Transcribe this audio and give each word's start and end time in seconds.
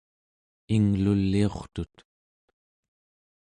ingluliurtut 0.75 1.93